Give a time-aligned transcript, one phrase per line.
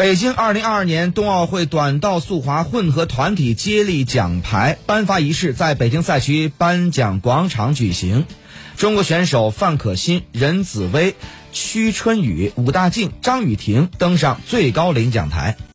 [0.00, 8.24] 北京二零二二年冬奥会短道速滑混合团体接力奖牌颁发仪式在北京赛区颁奖广场举行。
[8.78, 11.16] 中国选手范可新、任子威、
[11.52, 15.58] 屈春雨、武大靖、张雨婷登上最高领奖台。